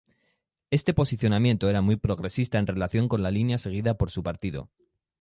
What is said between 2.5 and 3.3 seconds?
en relación con la